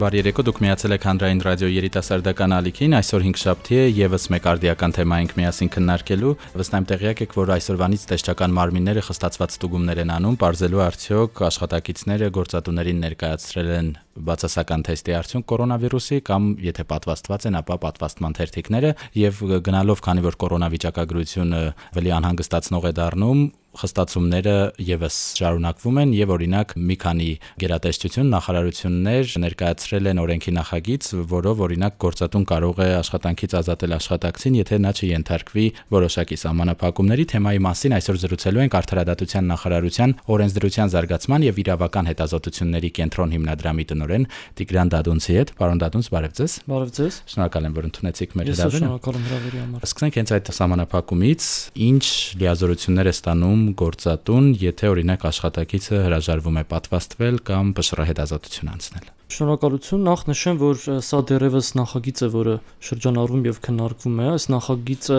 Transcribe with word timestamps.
Բարի 0.00 0.16
երեկո, 0.16 0.42
դուք 0.48 0.58
միացել 0.64 0.94
եք 0.94 1.02
Հանրային 1.04 1.40
ռադիո 1.44 1.68
երիտասարդական 1.74 2.54
ալիքին։ 2.56 2.94
Այսօր 2.96 3.24
5 3.26 3.40
շաբթի 3.42 3.76
է, 3.76 3.82
եւս 3.98 4.24
մեկ 4.32 4.46
արդիական 4.48 4.94
թեմա 4.96 5.18
ենք 5.20 5.34
միասին 5.36 5.70
քննարկելու։ 5.74 6.32
Վստահ 6.56 6.80
եմ 6.80 6.86
տեղյակ 6.88 7.20
եք, 7.26 7.36
որ 7.36 7.52
այսօրվանից 7.58 8.06
տեսչական 8.08 8.54
մարմինները 8.56 9.04
խստացված 9.10 9.56
ստուգումներ 9.60 10.00
են 10.00 10.14
անում, 10.16 10.38
ողջելու 10.40 10.82
արդյոք 10.88 11.42
աշխատակիցները 11.50 12.30
գործատուներին 12.40 13.04
ներկայացրել 13.04 13.70
են 13.76 13.92
բացասական 14.20 14.82
թեստի 14.88 15.14
արդյունք 15.20 15.46
կորոնավիրուսի 15.50 16.18
կամ 16.30 16.48
եթե 16.64 16.84
պատվաստված 16.90 17.46
են, 17.50 17.58
ապա 17.60 17.76
պատվաստման 17.84 18.36
թերթիկները 18.40 18.90
եւ 19.20 19.44
գնալով, 19.68 20.02
քանի 20.04 20.24
որ 20.26 20.36
կորոնավիճակագրությունը 20.44 21.62
ավելի 21.94 22.12
անհանգստացնող 22.20 22.88
է 22.90 22.92
դառնում, 23.00 23.40
խստացումները 23.78 24.54
եւս 24.82 25.16
շարունակվում 25.38 25.98
են 26.02 26.14
եւ 26.16 26.32
օրինակ 26.34 26.72
մի 26.90 26.96
քանի 27.04 27.28
գերատեսչություն 27.62 28.32
նախարարություններ 28.34 29.34
ներկայացրել 29.44 30.10
են 30.10 30.20
օրենքի 30.24 30.52
նախագիծ, 30.56 31.08
որով 31.30 31.62
օրինակ 31.66 31.98
գործատուն 32.02 32.46
կարող 32.50 32.80
է 32.80 32.88
աշխատանքից 33.00 33.54
ազատել 33.60 33.94
աշխատակցին, 34.00 34.58
եթե 34.60 34.80
նա 34.80 34.92
չենթարկվի 35.00 35.66
որոշակի 35.94 36.38
սահմանափակումների 36.40 37.24
թեմայի 37.30 37.62
մասին 37.70 37.96
այսօր 38.00 38.20
զրուցելու 38.24 38.64
ենք 38.64 38.76
Արդարադատության 38.80 39.50
նախարարության 39.50 40.14
օրենսդրության 40.34 40.92
զարգացման 40.94 41.46
եւ 41.46 41.60
իրավական 41.60 42.10
հետազոտությունների 42.10 42.90
կենտրոն 43.00 43.34
հիմնադրամի 43.36 43.84
տնօրեն 43.90 44.26
Տիգրան 44.60 44.92
Դադունցի 44.94 45.36
հետ։ 45.36 45.52
Պարոն 45.60 45.80
Դադունց, 45.84 46.10
բարև 46.10 46.34
ձեզ։ 46.40 46.54
Բարև 46.70 46.92
ձեզ։ 46.96 47.18
Շնորհակալ 47.30 47.68
եմ, 47.70 47.74
որ 47.76 47.88
ընդունեցիք 47.90 48.34
մեր 48.40 48.50
հրավերը։ 48.50 48.80
Շնորհակալ 48.80 49.18
եմ 49.20 49.26
հրավերի 49.30 49.60
համար։ 49.60 49.86
Սկսենք 49.90 50.18
հենց 50.20 50.32
այդ 50.36 50.50
սահմանափակումից, 50.60 51.46
ինչ 51.90 52.04
լիազորություններ 52.40 53.10
է 53.10 53.14
ստանում 53.20 53.59
ստանում 53.60 53.76
գործատուն, 53.76 54.46
եթե 54.56 54.88
օրինակ 54.88 55.24
աշխատակիցը 55.30 56.00
հրաժարվում 56.06 56.60
է 56.60 56.64
պատվաստվել 56.72 57.40
կամ 57.44 57.72
բշռահետազոտություն 57.76 58.72
անցնել։ 58.76 59.19
Շնորհակալություն։ 59.30 60.00
Նախ 60.08 60.22
նշեմ, 60.26 60.56
որ 60.58 60.78
սա 61.06 61.18
դեռևս 61.30 61.68
նախագիծ 61.78 62.20
է, 62.26 62.28
որը 62.34 62.54
շրջանառվում 62.82 63.44
եւ 63.46 63.58
քննարկվում 63.62 64.16
է։ 64.18 64.24
Այս 64.30 64.46
նախագիծը 64.50 65.18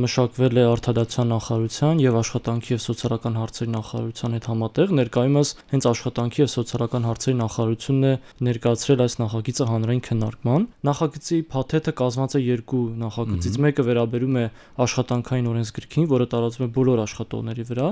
մշակվել 0.00 0.60
է 0.60 0.64
Արտադրության 0.70 1.28
նախարարության 1.34 2.00
եւ 2.00 2.16
Աշխատանքի 2.20 2.72
եւ 2.72 2.80
սոցիալական 2.84 3.36
հարցերի 3.40 3.70
նախարարության 3.74 4.36
հետ 4.38 4.48
համատեղ։ 4.50 4.94
Ներկայումս 5.00 5.52
հենց 5.70 5.88
Աշխատանքի 5.90 6.40
եւ 6.40 6.50
սոցիալական 6.54 7.04
հարցերի 7.10 7.36
նախարարությունն 7.40 8.08
է 8.08 8.14
ներկայացրել 8.48 9.04
այս 9.04 9.14
նախագիծը 9.20 9.68
հանրային 9.70 10.02
քննարկման։ 10.08 10.66
Նախագծի 10.88 11.38
փաթեթը 11.52 11.94
կազմված 12.00 12.32
է 12.40 12.40
երկու 12.40 12.82
նախագծից։ 13.04 13.60
Մեկը 13.60 13.86
վերաբերում 13.90 14.40
է 14.40 14.44
աշխատանքային 14.80 15.50
օրենսգրքին, 15.50 16.08
որը 16.10 16.26
տարածվում 16.32 16.64
է 16.64 16.72
բոլոր 16.80 17.04
աշխատողների 17.04 17.64
վրա, 17.70 17.88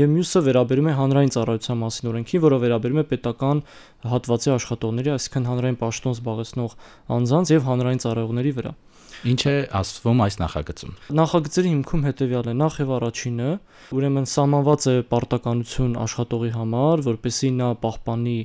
եւ 0.00 0.12
մյուսը 0.16 0.40
վերաբերում 0.48 0.90
է 0.90 0.94
հանրային 1.00 1.34
ծառայության 1.36 1.80
մասին 1.80 2.10
օրենքին, 2.10 2.44
որը 2.46 2.58
վերաբերում 2.64 3.00
է 3.00 3.06
պետական 3.10 3.62
հատվածի 4.00 4.50
աշխատողների 4.54 5.09
ծառայողների, 5.10 5.16
այսինքն 5.16 5.48
հանրային 5.50 5.78
պաշտոն 5.80 6.14
զբաղեցնող 6.16 6.74
անձանց 7.16 7.50
եւ 7.50 7.66
հանրային 7.66 8.02
ծառայողների 8.04 8.52
վրա։ 8.60 8.72
Ինչ 9.20 9.42
է 9.50 9.54
ասվում 9.76 10.20
այս 10.24 10.36
նախագծում։ 10.40 10.92
Նախագծերի 11.18 11.70
հիմքում 11.70 12.04
հետեւյալն 12.08 12.50
է՝ 12.50 12.54
նախ 12.60 12.74
եւ 12.80 12.92
առաջինը, 12.96 13.48
ուրեմն 13.92 14.28
սահմանված 14.30 14.86
է 14.90 14.94
պարտականություն 15.10 15.92
աշխատողի 16.00 16.50
համար, 16.56 17.02
որպեսզի 17.10 17.50
նա 17.60 17.68
պահպանի 17.84 18.38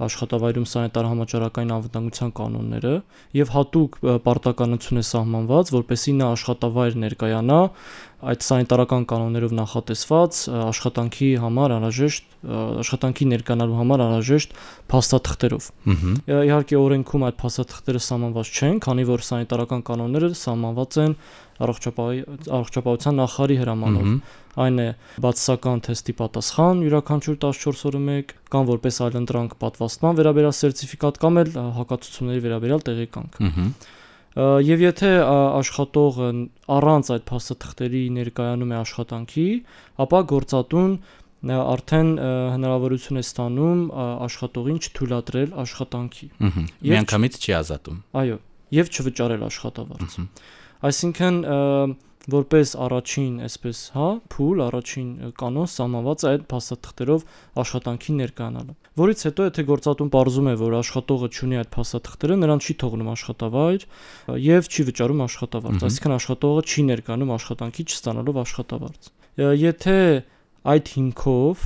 աշխատավայրում 0.00 0.66
սանիտար 0.70 1.06
համաճարակային 1.10 1.72
անվտանգության 1.76 2.30
կանոնները 2.38 2.92
եւ 3.36 3.50
հատուկ 3.52 3.98
պարտականություն 4.24 5.00
է 5.00 5.04
սահմանված, 5.10 5.72
որպեսզի 5.76 6.14
նա 6.20 6.28
աշխատավայր 6.36 6.96
ներկայանա 7.04 7.60
այդ 8.20 8.44
սանիտարական 8.44 9.04
կանոններով 9.08 9.52
նախատեսված 9.56 10.40
աշխատանքի 10.60 11.28
համար 11.40 11.74
անհրաժեշտ 11.76 12.26
աշխատանքի 12.80 13.26
ներկանալու 13.30 13.78
համար 13.80 14.02
անհրաժեշտ 14.06 14.54
փաստաթղթերով։ 14.92 15.68
Իհարկե 16.36 16.78
օրենքում 16.80 17.24
այդ 17.28 17.38
փաստաթղթերը 17.40 18.02
սահմանված 18.06 18.52
չեն, 18.60 18.80
քանի 18.86 19.04
որ 19.10 19.24
սանիտարական 19.30 19.84
կանոնները 19.90 20.30
սահմանված 20.40 20.98
են 21.04 21.16
առողջապահության 21.60 23.20
նախարարի 23.20 23.56
հրամանով 23.60 24.06
այն 24.64 24.80
է 24.80 24.86
բացասական 25.24 25.82
թեստի 25.86 26.14
պատասխան 26.20 26.80
յուրաքանչյուր 26.86 27.36
14 27.44 27.84
օրը 27.90 28.00
1 28.16 28.34
կամ 28.54 28.68
որպես 28.70 29.00
այլընտրանք 29.06 29.56
պատվաստման 29.60 30.18
վերաբերյալ 30.20 30.56
սերտիֆիկատ 30.60 31.20
կամ 31.24 31.40
էլ 31.44 31.52
հակացությունների 31.76 32.44
վերաբերյալ 32.48 32.84
տեղեկանք։ 32.88 33.40
Եվ 34.38 34.82
եթե 34.84 35.10
աշխատողը 35.26 36.26
առանց 36.70 37.08
այդ 37.14 37.24
փաստաթղթերի 37.30 38.02
ներկայանում 38.14 38.70
է 38.70 38.76
աշխատանքի, 38.78 39.46
ապա 40.04 40.20
գործատուն 40.30 40.92
արդեն 41.50 42.10
հնարավորություն 42.54 43.18
է 43.18 43.24
ստանում 43.26 43.82
աշխատողին 44.28 44.78
չթույլատրել 44.86 45.56
աշխատանքի։ 45.64 46.28
Միանգամից 46.86 47.40
չի 47.40 47.56
ազատում։ 47.58 47.98
Այո, 48.22 48.36
եւ 48.76 48.92
չվճարել 48.94 49.44
աշխատավարձ։ 49.50 50.18
Այսինքն 50.90 51.42
որպես 52.28 52.72
առաջին, 52.84 53.36
այսպես, 53.46 53.78
հա, 53.94 54.08
փուլ, 54.32 54.58
առաջին 54.66 55.08
կանոն 55.40 55.68
սահմանված 55.72 56.24
այդ 56.30 56.42
փաստաթղթերով 56.50 57.24
աշխատանքի 57.62 58.16
ներկայանալը։ 58.20 58.74
Որից 59.00 59.24
հետո 59.30 59.46
եթե 59.48 59.64
գործատուն 59.70 60.10
ողջում 60.12 60.50
է, 60.50 60.54
որ 60.60 60.76
աշխատողը 60.80 61.30
ունի 61.46 61.60
այդ 61.60 61.70
փաստաթղթերը, 61.76 62.36
նրան 62.44 62.60
չի 62.60 62.76
թողնում 62.82 63.10
աշխատավայր 63.14 63.86
եւ 64.50 64.68
չի 64.70 64.86
վճարում 64.90 65.24
աշխատավարձ, 65.30 65.86
այսինքն 65.88 66.16
աշխատողը 66.20 66.64
չի 66.70 66.84
ներկանում 66.90 67.32
աշխատանքի 67.40 67.86
չստանալով 67.90 68.40
աշխատավարձ։ 68.44 69.10
Եթե 69.40 69.96
այդ 70.68 70.90
հիմքով 70.92 71.62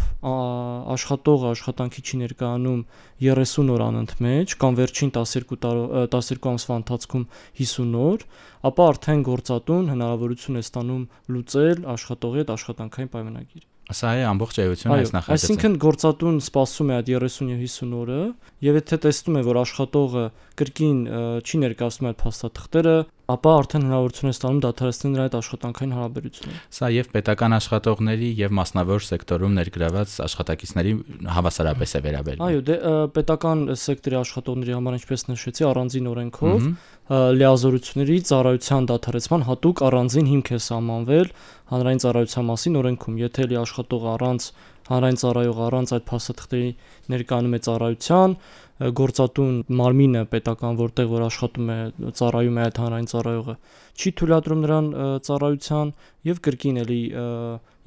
աշխատողը 0.95 1.49
աշխատանքի 1.51 2.03
չի 2.05 2.19
ներկայանում 2.21 2.81
30 3.27 3.73
օր 3.75 3.85
անընդմեջ 3.89 4.55
կամ 4.63 4.79
վերջին 4.79 5.13
12 5.19 5.59
տարի 5.65 6.07
12 6.15 6.49
ամսվա 6.55 6.79
ընթացքում 6.85 7.27
50 7.59 8.01
օր, 8.05 8.27
ապա 8.71 8.89
արդեն 8.95 9.29
գործատուն 9.31 9.93
հնարավորություն 9.95 10.59
է 10.63 10.65
ստանում 10.69 11.05
լուծել 11.35 11.87
աշխատողի 11.99 12.45
հետ 12.45 12.53
աշխատանքային 12.55 13.15
պայմանագիր։ 13.15 13.71
Սա 13.85 14.11
է 14.17 14.23
ամբողջ 14.25 14.59
էությունը 14.63 14.95
այս 14.97 15.11
նախագծը։ 15.13 15.35
Այսինքն 15.35 15.75
գործատուն 15.83 16.37
սպասում 16.41 16.89
է 16.89 16.95
այդ 16.95 17.09
30 17.11 17.51
եւ 17.53 17.59
50 17.65 17.97
օրը, 17.99 18.21
եւ 18.65 18.79
եթե 18.81 18.99
տեսնում 19.05 19.37
է, 19.37 19.43
որ 19.45 19.59
աշխատողը 19.61 20.23
կրկին 20.61 21.03
չի 21.45 21.61
ներկայացնում 21.65 22.09
այդ 22.09 22.19
փաստաթղթերը, 22.25 22.97
ապա 23.25 23.53
արդեն 23.57 23.85
հնարավորություն 23.87 24.29
է 24.29 24.33
ստանում 24.35 24.59
դադարեցնել 24.65 25.13
նրա 25.15 25.25
այդ 25.25 25.37
աշխատանքային 25.39 25.93
հարաբերությունը։ 25.97 26.59
Սա 26.77 26.89
եւ 26.93 27.07
պետական 27.15 27.57
աշխատողների 27.57 28.29
եւ 28.41 28.53
մասնավոր 28.59 29.07
սեկտորում 29.09 29.55
ներգրաված 29.59 30.17
աշխատակիցների 30.27 30.93
հավասարապես 31.37 31.95
է 31.95 32.03
վերաբերվում։ 32.05 32.45
Այո, 32.45 32.61
դե 32.69 32.77
պետական 33.17 33.65
սեկտորի 33.85 34.19
աշխատողների 34.21 34.77
համար 34.77 34.99
ինչպես 35.01 35.25
նշեցի, 35.33 35.67
առանձին 35.73 36.11
օրենքով 36.13 36.69
լիազորությունների 37.05 38.19
ծառայության 38.29 38.87
դադարեցման 38.93 39.43
հատուկ 39.49 39.83
առանձին 39.89 40.29
հիմք 40.35 40.53
է 40.55 40.61
սահմանվել 40.65 41.33
հանրային 41.75 42.01
ծառայության 42.05 42.47
մասին 42.49 42.79
օրենքում, 42.81 43.19
եթե 43.25 43.45
լի 43.51 43.59
աշխատող 43.61 44.07
առանց 44.15 44.47
հանրային 44.85 45.19
ծառայող 45.21 45.61
առանց 45.65 45.93
այդ 45.97 46.05
փաստաթղթերի 46.11 46.71
ներկայանում 47.15 47.55
է 47.57 47.61
ծառայության, 47.65 48.35
գործատուն 48.81 49.59
մարմինը 49.79 50.23
պետական 50.33 50.79
որտեղ 50.81 51.11
որ 51.13 51.25
աշխատում 51.29 51.69
է 51.75 51.79
ծառայում 52.19 52.57
է 52.59 52.65
այդ 52.65 52.81
հանրային 52.83 53.11
ծառայողը 53.13 53.55
չի 53.95 54.13
թույլատրում 54.19 54.65
նրան 54.65 54.89
ծառայության 55.29 55.93
եւ 56.31 56.41
կրկին 56.49 56.81
էլի 56.83 57.03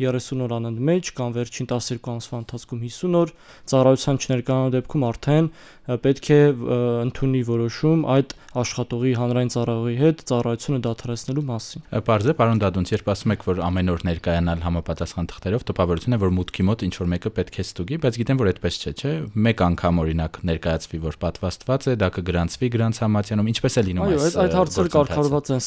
30 0.03 0.43
օր 0.45 0.55
անընդմեջ 0.57 1.11
կամ 1.17 1.35
վերջին 1.37 1.69
12 1.71 2.11
ամսվա 2.13 2.41
ընթացքում 2.43 2.81
50 2.87 3.17
օր 3.21 3.33
ծառայության 3.71 4.21
չներկայանալու 4.21 4.75
դեպքում 4.77 5.05
արդեն 5.07 5.49
պետք 5.87 6.29
է 6.37 6.41
ընդունի 7.07 7.41
որոշում 7.47 8.01
այդ 8.17 8.33
աշխատողի 8.57 9.11
հանրային 9.17 9.51
ծառայողի 9.53 9.95
հետ 10.01 10.21
ծառայությունը 10.27 10.79
դադարեցնելու 10.87 11.43
մասին։ 11.47 11.83
Պարզ 12.07 12.27
է, 12.27 12.33
պարոն 12.37 12.61
Դադունց, 12.63 12.91
երբ 12.95 13.09
ասում 13.13 13.33
եք, 13.37 13.45
որ 13.47 13.61
ամեն 13.67 13.91
օր 13.93 14.03
ներկայանալ 14.07 14.63
համապատասխան 14.65 15.29
թղթերով, 15.31 15.65
տպավորություն 15.67 16.17
է, 16.17 16.19
որ 16.23 16.33
մուտքի 16.37 16.65
մոտ 16.67 16.85
ինչ 16.87 16.93
որ 16.97 17.09
մեկը 17.13 17.31
պետք 17.37 17.57
է 17.57 17.65
ստուգի, 17.67 17.99
բայց 18.03 18.19
գիտեմ, 18.21 18.41
որ 18.41 18.49
այդպես 18.51 18.77
չէ, 18.81 18.93
չէ։ 18.97 19.13
Մեկ 19.47 19.63
անգամ 19.67 20.01
օրինակ 20.03 20.39
ներկայացվի, 20.47 20.99
որ 21.07 21.19
պատվաստված 21.21 21.87
է, 21.87 21.95
դա 22.01 22.09
կգրանցվի 22.17 22.67
գրանց 22.77 23.01
համացյանում, 23.07 23.51
ինչպես 23.53 23.77
է 23.77 23.85
լինում 23.87 24.07
այս։ 24.07 24.17
Այո, 24.17 24.43
այդ 24.47 24.57
հարցերը 24.57 24.93
կարգավորված 24.97 25.51
են 25.57 25.61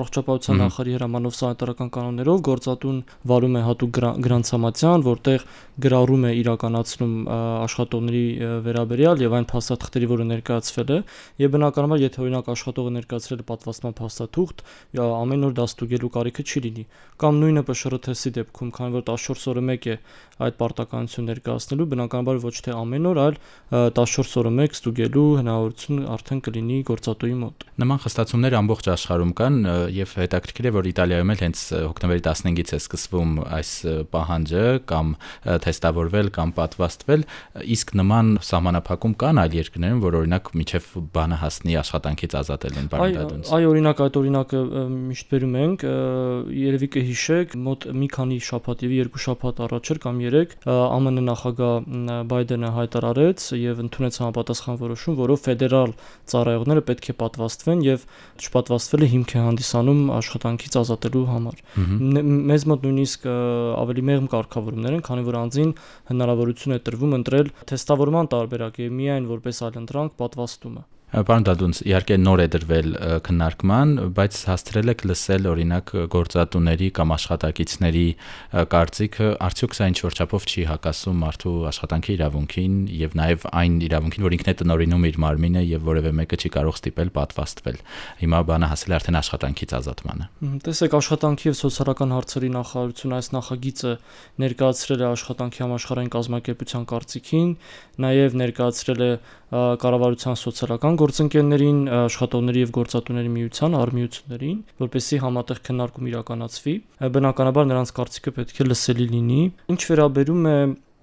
առողջապահության 0.00 0.60
նախարարի 0.60 0.96
հրամանով 1.00 1.36
սանիտարական 1.40 1.90
կանոններով, 2.00 2.42
գործատուն 2.50 2.98
վարում 3.30 3.56
է 3.60 3.62
հատուկ 3.66 3.98
գրանցամատյան, 4.26 5.04
որտեղ 5.06 5.44
գրառում 5.80 6.24
է 6.28 6.32
իրականացնում 6.40 7.14
աշխատողների 7.30 8.24
վերաբերյալ 8.66 9.22
եւ 9.24 9.36
այն 9.38 9.46
փաստաթղթերի, 9.50 10.08
որը 10.10 10.26
ներկայացվել 10.30 10.90
է, 10.90 10.98
եւ 11.40 11.52
բնականաբար 11.54 12.02
եթե 12.04 12.22
օրինակ 12.24 12.50
աշխատողը 12.54 12.92
ներկայացրել 13.00 13.40
է 13.40 13.46
պատվաստման 13.50 13.96
փաստաթուղթ, 14.00 14.64
ամեն 15.00 15.46
օր 15.48 15.54
դա 15.60 15.66
ստուգելու 15.70 16.12
կարիքը 16.16 16.44
չի 16.50 16.62
լինի։ 16.66 16.84
Կամ 17.20 17.40
նույնը 17.40 17.62
ՊՇՌ-թեստի 17.70 18.30
դեպքում, 18.40 18.70
քանի 18.76 18.94
որ 18.96 19.04
14 19.10 19.48
օրը 19.50 19.64
1 19.70 19.88
է 19.90 19.96
այդ 20.40 20.54
պարտականություն 20.60 21.26
ներկայացնելու, 21.30 21.86
բնականաբար 21.90 22.38
ոչ 22.40 22.54
թե 22.64 22.76
ամեն 22.80 23.08
օր, 23.10 23.18
այլ 23.20 23.36
14 24.00 24.38
օրը 24.40 24.52
1 24.56 24.76
ստուգելու 24.80 25.26
հնարավորություն 25.40 26.00
արդեն 26.16 26.40
կլինի 26.46 26.78
գործատուի 26.90 27.34
մոտ։ 27.40 27.66
Նման 27.80 28.00
խստացումներ 28.04 28.56
ամբողջ 28.60 28.88
աշխարհում 28.96 29.34
կան 29.40 29.58
եւ 30.00 30.14
հետաքրքիր 30.20 30.70
է, 30.70 30.72
որ 30.80 30.88
Իտալիայում 30.90 31.32
էլ 31.34 31.44
հենց 31.44 31.64
հոկտեմբերի 31.90 32.24
15-ից 32.30 32.72
է 32.72 32.80
սկսվում 32.80 33.19
այս 33.60 33.70
պահանջը 34.14 34.64
կամ 34.90 35.12
թեստավորվել 35.66 36.30
կամ 36.36 36.52
պատվաստվել, 36.58 37.24
իսկ 37.76 37.94
նման 38.00 38.32
սահմանափակում 38.50 39.14
կան 39.20 39.40
այլ 39.44 39.56
երկրներում, 39.60 40.00
որ 40.04 40.18
օրինակ 40.20 40.50
միջև 40.60 40.88
բանը 41.14 41.38
հասնի 41.40 41.76
աշխատանքից 41.80 42.36
ազատելուն 42.40 42.90
բանտադունց։ 42.94 43.50
Այ 43.50 43.68
օրինակ 43.70 44.02
այդ 44.06 44.18
օրինակը 44.20 44.60
միշտ 45.10 45.30
բերում 45.30 45.54
ենք, 45.60 45.84
երևի 46.60 46.88
կհիշեք, 46.96 47.56
մոտ 47.70 47.86
մի 48.00 48.08
քանի 48.14 48.38
շաբաթ 48.50 48.84
եւ 48.86 48.94
երկու 49.00 49.22
շաբաթ 49.26 49.62
առաջ 49.66 49.90
էր 49.90 50.00
կամ 50.04 50.20
3 50.30 50.56
ԱՄՆ 51.00 51.24
նախագահ 51.30 51.74
Բայդենը 52.30 52.70
հայտարարեց 52.76 53.44
եւ 53.60 53.80
ընդունեց 53.84 54.18
համապատասխան 54.20 54.78
որոշում, 54.80 55.16
որով 55.20 55.42
ֆեդերալ 55.46 55.94
ծառայողները 56.30 56.82
պետք 56.90 57.08
է 57.10 57.14
պատվաստվեն 57.20 57.80
եւ 57.86 58.04
չպատվաստվելը 58.40 59.08
հիմք 59.14 59.30
է 59.30 59.42
հանդիսանում 59.46 60.02
աշխատանքից 60.20 60.78
ազատելու 60.80 61.24
համար։ 61.30 61.56
Մեզ 62.50 62.66
մոտ 62.70 62.86
նույնիսկ 62.86 63.09
ավելի 63.24 64.06
մեղմ 64.10 64.30
կարգավորումներ 64.34 64.96
են, 64.98 65.04
քանի 65.08 65.26
որ 65.30 65.40
անձին 65.40 65.74
հնարավորություն 66.12 66.76
է 66.76 66.80
տրվում 66.86 67.18
ընտրել 67.20 67.52
թեստավորման 67.72 68.32
տարբերակ 68.36 68.80
եւ 68.84 68.96
միայն 69.00 69.28
որպես 69.34 69.62
այլընտրանք 69.70 70.16
պատվաստումը։ 70.20 70.86
Պարոն 71.10 71.42
Դադունց, 71.42 71.78
իհարկե 71.90 72.16
նոր 72.22 72.40
է 72.40 72.44
դրվել 72.54 72.92
քննարկման, 73.26 73.94
բայց 74.14 74.36
հաստրել 74.46 74.92
եք 74.92 75.00
լսել 75.10 75.48
օրինակ 75.50 75.88
գործատուների 76.14 76.88
կամ 76.94 77.14
աշխատակիցների 77.16 78.04
կարծիքը, 78.70 79.30
արդյոք 79.46 79.74
սա 79.74 79.88
ինչ 79.90 79.98
որ 80.06 80.16
չափով 80.20 80.46
չի 80.46 80.66
հակասում 80.70 81.18
մարդու 81.24 81.54
աշխատանքի 81.70 82.14
իրավունքին 82.14 82.76
եւ 83.00 83.16
նաեւ 83.18 83.46
այն 83.58 83.74
իրավունքին, 83.90 84.26
որ 84.30 84.36
ինքն 84.38 84.50
է 84.50 84.54
տնորինում 84.60 85.08
իր 85.10 85.18
մարմինը 85.26 85.64
եւ 85.66 85.90
որևէ 85.90 86.14
մեկը 86.20 86.38
չի 86.40 86.52
կարող 86.54 86.78
ստիպել 86.78 87.10
պատվաստվել։ 87.18 87.82
Հիմա 88.22 88.40
բանը 88.50 88.70
հասել 88.70 88.94
է 88.94 88.98
արդեն 89.00 89.20
աշխատանքից 89.20 89.74
ազատմանը։ 89.80 90.30
Տեսեք, 90.70 90.96
աշխատանքի 91.00 91.50
եւ 91.50 91.58
սոցիալական 91.58 92.14
հարցերի 92.14 92.50
նախարարությունը 92.54 93.18
այս 93.18 93.28
նախագիծը 93.34 93.92
ներկայացրել 94.46 95.00
է 95.00 95.06
աշխատանքի 95.10 95.64
համաշխարհային 95.64 96.12
կազմակերպության 96.14 96.84
կարծիքին, 96.90 97.50
նաեւ 98.04 98.38
ներկայացրել 98.40 99.00
է 99.00 99.10
կառավարության 99.50 100.36
սոցիալական 100.40 100.98
գործընկերներին, 101.00 101.78
աշխատողների 102.00 102.60
եւ 102.62 102.70
գործատուների 102.76 103.32
միության, 103.34 103.74
արմիություններին, 103.80 104.60
որպեսզի 104.84 105.18
համատեղ 105.24 105.62
քննարկում 105.66 106.10
իրականացվի։ 106.10 106.74
Բնականաբար 107.18 107.66
նրանց 107.70 107.92
կարծիքը 107.98 108.34
պետք 108.38 108.60
է 108.60 108.68
լսելի 108.70 109.06
լինի։ 109.10 109.42
Ինչ 109.74 109.80
վերաբերում 109.90 110.46
է 110.50 110.56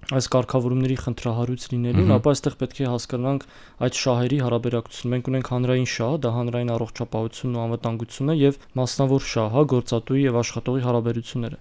այս 0.08 0.26
կարգավորումների 0.32 0.94
խնդրահարույց 1.02 1.64
լինելուն, 1.68 2.12
ապա 2.16 2.32
այստեղ 2.32 2.54
պետք 2.62 2.78
է 2.80 2.86
հասկանանք 2.88 3.42
այդ 3.84 3.98
շահերի 3.98 4.38
հարաբերակցությունը։ 4.40 5.10
Մենք 5.12 5.28
ունենք 5.28 5.50
հանրային 5.52 5.88
շահ, 5.92 6.14
դա 6.24 6.30
հանրային 6.38 6.72
առողջապահությունն 6.74 7.58
ու 7.58 7.62
անվտանգությունը 7.64 8.36
եւ 8.38 8.58
մասնավոր 8.78 9.26
շահը 9.28 9.64
գործատուի 9.74 10.22
եւ 10.24 10.38
աշխատողի 10.38 10.82
հարաբերությունները։ 10.88 11.58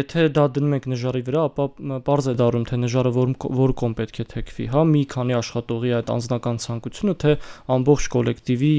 Եթե 0.00 0.24
դա 0.40 0.44
դնում 0.56 0.76
ենք 0.80 0.88
նժարի 0.94 1.22
վրա, 1.28 1.44
ապա 1.50 1.68
པարզ 2.00 2.30
է 2.30 2.34
դառնում 2.40 2.66
թե 2.70 2.80
նժարը 2.88 3.12
որ 3.20 3.34
որ 3.60 3.74
կողմ 3.80 3.94
պետք 4.00 4.20
է 4.20 4.26
թեքվի, 4.32 4.64
հա, 4.70 4.82
մի 4.90 5.02
քանի 5.12 5.36
աշխատողի 5.40 5.94
այդ 6.00 6.12
անձնական 6.14 6.60
ցանկությունը, 6.64 7.14
թե 7.20 7.32
ամբողջ 7.76 8.08
կոլեկտիվի 8.16 8.74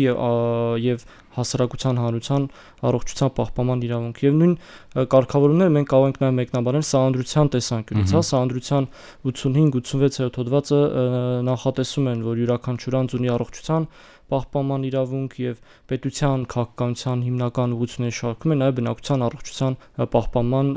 եւ 0.82 1.06
հասարակության 1.38 2.00
հանրության 2.02 2.48
առողջության 2.92 3.32
պահպանման 3.38 3.84
իրավունք 3.88 4.22
եւ 4.26 4.38
նույն 4.42 4.56
կարգավորումները 5.12 5.74
մենք 5.78 5.92
կարող 5.92 6.08
ենք 6.12 6.20
նաեւ 6.22 6.36
մեկնաբանել 6.42 6.86
սահանդրության 6.92 7.52
տեսանկյունից, 7.56 8.12
հա, 8.12 8.22
սահանդրության 8.32 8.88
85-86-րդ 9.32 10.40
հոդվածը 10.42 10.82
նախատեսում 11.52 12.10
են, 12.12 12.26
որ 12.28 12.42
յուրաքանչյուր 12.42 12.98
անձ 13.02 13.16
ունի 13.22 13.32
առողջության 13.36 13.88
պահպանման 14.32 14.88
իրավունք 14.92 15.38
եւ 15.42 15.62
պետության 15.92 16.46
քաղաքականության 16.52 17.24
հիմնական 17.28 17.76
ուղղությունների 17.76 18.16
շարքում 18.22 18.52
է 18.52 18.58
նաեւ 18.62 18.76
բնակության 18.82 19.26
առողջության 19.28 19.78
պահպանման 20.16 20.68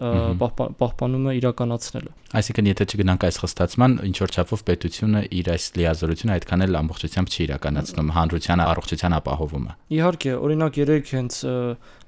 պահպանումը 0.82 1.34
իրականացնելը։ 1.38 2.12
Այսինքն 2.34 2.68
եթե 2.72 2.84
չգնանք 2.90 3.24
այս 3.28 3.36
խստացման, 3.44 3.92
ինչ 4.10 4.16
որ 4.24 4.32
չափով 4.34 4.62
պետությունը 4.66 5.20
իր 5.38 5.50
այս 5.54 5.66
լիազորությունը 5.78 6.34
այդքան 6.34 6.64
էլ 6.64 6.78
ամբողջությամբ 6.80 7.30
չի 7.30 7.40
իրականացնում 7.44 8.10
հանրության 8.16 8.62
առողջության 8.64 9.16
ապահովումը։ 9.22 9.76
Իհարկե, 9.94 10.32
օրինակ 10.34 10.80
երեք 10.82 11.12
հենց 11.14 11.34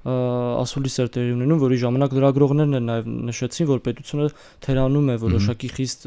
ասուլիս 0.07 0.95
էր 1.03 1.09
տեղի 1.17 1.31
ունենում, 1.35 1.59
որի 1.63 1.77
ժամանակ 1.81 2.13
լրագրողներն 2.17 2.77
էլ 2.77 2.83
նաև 2.87 3.07
նշեցին, 3.27 3.67
որ 3.67 3.81
պետությունը 3.87 4.27
թերանում 4.63 5.09
է 5.11 5.15
որոշակի 5.23 5.69
խիստ 5.77 6.05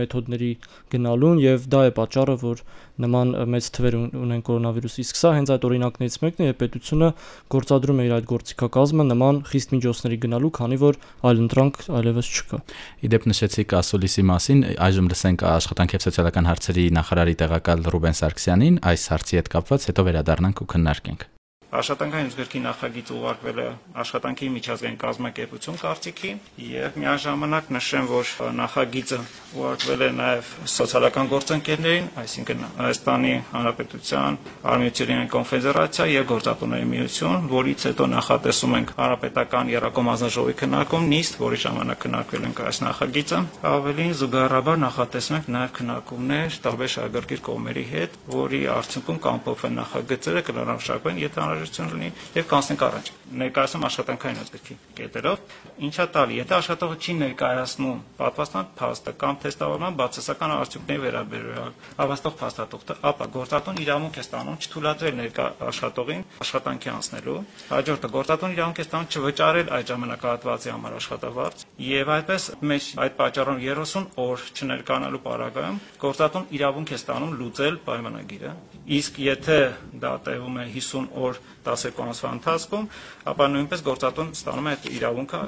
մեթոդների 0.00 0.50
գնալուն 0.94 1.40
եւ 1.42 1.66
դա 1.72 1.80
է 1.88 1.94
պատճառը, 1.98 2.36
որ 2.44 2.62
նման 3.00 3.32
մեծ 3.50 3.70
թվեր 3.74 3.96
ունեն 4.20 4.44
կորոնավիրուսի։ 4.44 5.04
Իսկ 5.06 5.20
սա 5.20 5.32
հենց 5.40 5.52
այդ 5.56 5.66
օրինակներից 5.70 6.16
մեկն 6.20 6.46
է, 6.46 6.52
պետությունը 6.60 7.08
գործադրում 7.54 8.00
է 8.00 8.06
իր 8.10 8.14
այդ 8.20 8.28
գործիքակազմը 8.30 9.06
նման 9.10 9.40
խիստ 9.50 9.74
միջոցների 9.76 10.20
գնալու, 10.26 10.52
քանի 10.60 10.78
որ 10.84 11.00
այլ 11.30 11.42
ընտրանք 11.46 11.82
այլևս 12.00 12.30
չկա։ 12.30 12.62
Իդեպ 13.08 13.28
նշեցիք 13.30 13.76
ասուլիսի 13.80 14.24
մասին, 14.30 14.64
այժմ 14.90 15.10
լսենք 15.10 15.44
աշխատանքի 15.56 16.00
եւ 16.00 16.06
սոցիալական 16.06 16.50
հարցերի 16.50 16.86
նախարարի 17.00 17.36
տեղակալ 17.40 17.84
Ռուբեն 17.96 18.20
Սարգսյանին 18.20 18.80
այս 18.92 19.10
հարցի 19.16 19.40
հետ 19.40 19.52
կապված, 19.56 19.90
հետո 19.90 20.08
վերադառնանք 20.10 20.64
ու 20.66 20.72
քննարկենք։ 20.76 21.30
Աշխատանքային 21.70 22.30
ուժգրքի 22.30 22.60
նախագիծը 22.64 23.12
ուղարկվել 23.14 23.58
է 23.62 23.66
աշխատանքի 24.02 24.46
միջազգային 24.54 24.96
կազմակերպություն 25.00 25.76
կարծիքի 25.80 26.30
եւ 26.66 26.96
միաժամանակ 26.98 27.68
նշեմ, 27.76 28.08
որ 28.10 28.32
նախագիծը 28.58 29.18
ուղարկվել 29.60 30.02
է 30.02 30.08
նաեւ 30.18 30.50
սոցիալական 30.74 31.30
գործընկերներին, 31.30 32.08
այսինքն 32.22 32.64
Հայաստանի 32.80 33.34
Հանրապետության 33.50 34.38
Արմիությունների 34.70 35.30
կոնֆեդերացիա 35.34 36.06
եւ 36.10 36.26
Գործատուների 36.30 36.88
միություն, 36.90 37.46
որից 37.54 37.86
հետո 37.90 38.08
նախատեսում 38.14 38.76
ենք 38.80 38.92
Հանրապետական 38.98 39.70
Երակոմ 39.70 40.10
ազնաժողովի 40.10 40.54
քննարկում 40.60 41.08
նիստ, 41.10 41.38
որի 41.40 41.58
ժամանակ 41.70 42.02
քննարկվել 42.02 42.46
ենք 42.50 42.62
այս 42.70 42.82
նախագիծը։ 42.90 43.40
Ավելին 43.70 44.12
զուգահեռաբար 44.20 44.80
նախատեսում 44.90 45.38
ենք 45.40 45.50
նաեւ 45.54 45.74
քննարկումներ 45.80 46.60
տարբեր 46.66 46.92
շահագրգիռ 46.94 47.42
կողմերի 47.50 47.84
հետ, 47.90 48.18
որի 48.30 48.60
արդյունքում 48.80 49.20
կամփոփվեն 49.30 49.78
նախագծերը, 49.80 50.44
կլանավշակվեն, 50.50 51.20
եթե 51.20 51.42
անհրաժեշտություն 51.60 51.90
լինի 51.92 52.08
եւ 52.36 52.46
կանցնենք 52.50 52.82
առաջ։ 52.86 53.08
Ներկայացում 53.40 53.84
աշխատանքային 53.86 54.38
ազգի 54.40 54.76
կետերով, 55.00 55.42
ինչա 55.86 56.04
տալի, 56.14 56.36
եթե 56.40 56.54
աշխատողը 56.56 56.96
չի 57.00 57.12
ներկայացնում 57.20 58.00
պատվաստան 58.20 58.70
փաստը 58.80 59.12
կամ 59.20 59.38
թեստավորման 59.44 59.98
բացասական 60.00 60.54
արդյունքների 60.56 61.02
վերաբերյալ 61.04 61.72
հավաստող 62.00 62.34
փաստաթուղթը, 62.40 62.96
ապա 63.10 63.28
գործատուն 63.36 63.80
իրավունք 63.84 64.18
է 64.20 64.24
ստանում 64.24 64.58
չթույլատրել 64.60 65.14
ներկա 65.20 65.46
աշխատողին 65.70 66.24
աշխատանքի 66.40 66.90
անցնելու, 66.90 67.38
հաջորդը 67.70 68.10
գործատուն 68.16 68.54
իրավունք 68.56 68.80
է 68.80 68.86
ստանում 68.90 69.10
չվճարել 69.10 69.72
այդ 69.80 69.90
ժամանակահատվածի 69.90 70.70
համար 70.74 70.98
աշխատավարձ 71.00 71.64
եւ 71.90 72.12
այդպես 72.16 72.48
մեջ 72.70 72.90
այդ 73.04 73.16
պատճառով 73.20 73.62
30 73.70 74.04
օր 74.20 74.44
չներկանալու 74.60 75.22
պարագայում 75.26 75.80
գործատուն 76.00 76.48
իրավունք 76.60 76.90
է 76.90 76.98
ստանում 77.00 77.36
լուծել 77.40 77.80
պայմանագիրը 77.86 78.52
իսկ 79.00 79.18
եթե 79.22 79.58
դա 80.02 80.12
տևում 80.26 80.56
է 80.60 80.64
50 80.74 81.10
օր 81.20 81.40
12 81.66 82.02
ամսվա 82.04 82.30
ընթացքում, 82.36 82.84
ապա 83.30 83.48
նույնպես 83.54 83.82
գործատուն 83.90 84.30
ստանում 84.36 84.68
է 84.70 84.74
այդ 84.74 84.86
իրավունքը 84.90 85.40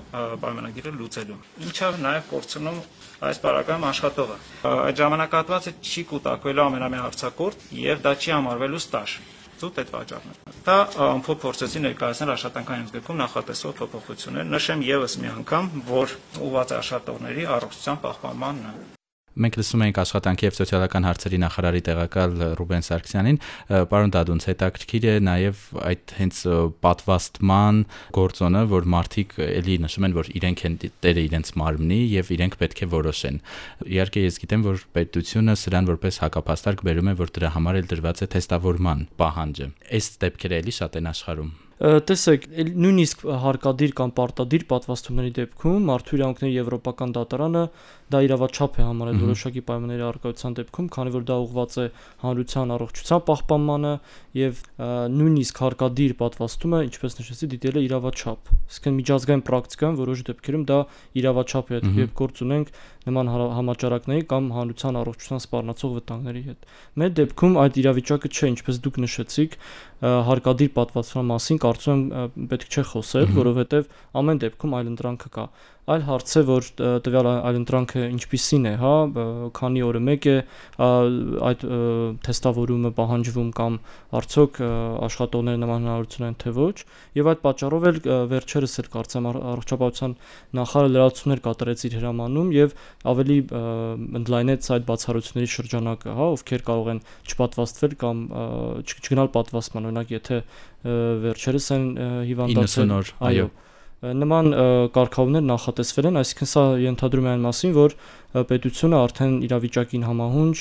պայմանագիրը 0.43 0.93
լուծելու։ 0.99 1.39
Ինչը 1.67 1.91
նաև 2.03 2.27
կորցնում 2.33 2.81
այս 3.23 3.43
բարակայում 3.43 3.87
աշխատողը։ 3.93 4.37
Այդ 4.73 5.03
ժամանակահատվածը 5.03 5.73
չի 5.83 6.03
կուտակվելու 6.13 6.65
ամենամեծ 6.67 7.05
հարցակորդ 7.07 7.67
եւ 7.83 8.03
դա 8.03 8.13
չի 8.19 8.35
համարվելու 8.37 8.83
ստաժ 8.83 9.17
ծուտ 9.63 9.77
այդ 9.83 9.91
վաճառն 9.95 10.33
է։ 10.33 10.55
Դա 10.67 10.77
ամփոփ 11.07 11.39
փորձեցի 11.43 11.83
ներկայացնել 11.85 12.33
աշխատանքային 12.35 12.89
զգում 12.91 13.21
նախատեսող 13.23 13.77
փոփոխություններ։ 13.79 14.49
Նշեմ 14.57 14.83
եւս 14.89 15.15
մի 15.23 15.31
անգամ, 15.37 15.71
որ 15.93 16.17
ուղղված 16.49 16.75
աշխատողների 16.81 17.47
առողջության 17.59 18.03
պահպանմանն 18.09 18.67
է։ 18.73 19.02
Մենք 19.33 19.57
լսում 19.61 19.83
ենք 19.87 19.99
աշխատանքի 20.03 20.47
եւ 20.47 20.57
սոցիալական 20.59 21.07
հարցերի 21.09 21.39
նախարարի 21.43 21.81
տեղակալ 21.89 22.35
Ռուբեն 22.59 22.85
Սարգսյանին, 22.89 23.39
պարոն 23.93 24.13
Դադունց, 24.13 24.47
հետաքրքիր 24.51 25.07
է 25.09 25.15
նաեւ 25.25 25.63
այդ 25.89 26.15
հենց 26.19 26.41
պատվաստման 26.85 27.81
գործոնը, 28.19 28.63
որ 28.73 28.89
մարդիկ 28.93 29.35
էլի 29.47 29.79
նշում 29.87 30.07
են, 30.09 30.17
որ 30.21 30.31
իրենք 30.43 30.65
են 30.69 30.77
տերը 31.07 31.27
իրենց 31.33 31.55
մարմնի 31.63 32.01
եւ 32.13 32.33
իրենք 32.37 32.59
պետք 32.61 32.85
է 32.85 32.91
որոշեն։ 32.93 33.43
Իհարկե 33.89 34.27
ես 34.29 34.41
գիտեմ, 34.45 34.67
որ 34.69 34.87
պետությունը 35.01 35.57
սրան 35.63 35.91
որպես 35.93 36.23
հակապաստարկ 36.27 36.87
բերում 36.93 37.13
է, 37.13 37.19
որ 37.23 37.37
դրա 37.41 37.53
համար 37.57 37.83
էլ 37.83 37.91
դրված 37.93 38.23
է 38.23 38.31
թեստավորման 38.37 39.07
պահանջը։ 39.23 39.69
Այս 39.97 40.15
դեպքերը 40.27 40.63
էլի 40.63 40.81
շատ 40.83 41.01
են 41.03 41.13
աշխարհում 41.13 41.53
տեսեք, 41.83 42.45
նույնիսկ 42.79 43.23
հարկադիր 43.43 43.93
կամ 43.99 44.11
պարտադիր 44.15 44.65
պատվաստումների 44.71 45.33
դեպքում 45.39 45.89
մարդու 45.89 46.19
իրավունքների 46.19 46.53
եվրոպական 46.55 47.15
դատարանը 47.17 47.63
դա 48.13 48.21
իրավաչափ 48.27 48.79
է 48.79 48.87
համարել 48.87 49.19
որոշակի 49.23 49.63
պայմանների 49.67 50.05
արկայության 50.07 50.57
դեպքում, 50.59 50.89
քանի 50.95 51.13
որ 51.17 51.25
դա 51.27 51.37
ուղղված 51.43 51.77
է 51.83 51.87
հանրության 52.23 52.73
առողջության 52.77 53.23
պահպանմանը 53.33 53.93
եւ 54.39 54.63
նույնիսկ 55.17 55.63
հարկադիր 55.63 56.15
պատվաստումը, 56.23 56.81
ինչպես 56.93 57.19
նշեցի, 57.19 57.51
դիտել 57.57 57.79
է 57.81 57.85
իրավաչափ։ 57.89 58.53
Իսկ 58.73 58.89
միջազգային 59.03 59.45
պրակտիկայում 59.49 59.99
որոշ 60.03 60.25
դեպքերում 60.29 60.67
դա 60.71 60.79
իրավաչափ 61.23 61.73
է, 61.73 61.81
երբ 62.03 62.13
գործ 62.23 62.43
ունենք 62.47 62.75
նման 63.03 63.31
համաճարակների 63.33 64.25
կամ 64.31 64.45
հանրության 64.55 64.99
առողջության 65.03 65.41
սպառնացող 65.43 65.95
վտանգների 65.97 66.43
հետ։ 66.47 66.69
Մեր 67.03 67.15
դեպքում 67.19 67.57
այդ 67.63 67.79
իրավիճակը 67.83 68.31
չէ, 68.31 68.51
ինչպես 68.53 68.79
դուք 68.87 69.01
նշեցիք, 69.03 69.57
հարկադիր 70.03 70.71
պատվաստման 70.77 71.29
մասին 71.33 71.59
կարծում 71.73 72.07
եմ 72.23 72.49
պետք 72.53 72.73
չէ 72.77 72.87
խոսել, 72.93 73.29
որովհետև 73.43 73.93
ամեն 74.23 74.43
դեպքում 74.47 74.77
այլընտրանքը 74.83 75.33
կա 75.33 75.47
այլ 75.83 76.05
հարց 76.07 76.33
է 76.39 76.41
որ 76.47 76.67
տվյալ 77.03 77.27
այլընտրանքը 77.33 78.03
ինչպիսին 78.15 78.67
է, 78.71 78.73
հա, 78.79 78.91
քանի 79.59 79.81
օրը 79.83 80.03
մեկ 80.07 80.27
է 80.31 80.35
այդ 81.49 81.65
թեստավորումը 82.23 82.93
պահանջվում 82.99 83.49
կամ 83.59 83.79
արդյոք 84.21 84.61
աշխատողները 85.09 85.61
նման 85.63 85.83
հնարավորություն 85.83 86.27
են 86.29 86.39
թե 86.39 86.55
ոչ, 86.61 86.77
եւ 87.19 87.31
այդ 87.33 87.43
պատճառով 87.43 87.87
էլ 87.91 87.99
վերջերս 88.31 88.79
էլ 88.83 88.91
կարծեմ 88.95 89.29
առողջապահության 89.33 90.17
նախարարը 90.63 90.95
լրացումներ 90.95 91.43
կատարեց 91.51 91.85
իր 91.91 91.99
հրամանում 91.99 92.55
եւ 92.63 92.77
ավելի 93.11 93.39
ընդլայնեց 94.23 94.71
այդ 94.79 94.87
բացառությունների 94.93 95.53
շրջանակը, 95.59 96.15
հա, 96.23 96.31
ովքեր 96.39 96.67
կարող 96.71 96.93
են 96.95 97.03
չպատվաստվել 97.27 97.99
կամ 98.07 98.23
չգնալ 98.87 99.35
պատվաստման, 99.35 99.91
օրինակ 99.91 100.15
եթե 100.15 100.43
վերջերս 100.83 101.67
են 101.77 101.85
հիվանդացել, 102.31 102.89
90 102.91 102.97
օր, 102.99 103.13
այո 103.33 103.51
նման 104.03 104.49
կարգավորումներ 104.97 105.45
նախատեսվել 105.47 106.07
են, 106.11 106.17
այսինքն 106.19 106.49
սա 106.51 106.63
ենթադրում 106.83 107.27
է 107.29 107.31
այն 107.33 107.45
մասին, 107.47 107.75
որ 107.77 107.93
պետությունը 108.51 108.99
արդեն 108.99 109.37
իրավիճակին 109.47 110.07
համահունչ 110.09 110.57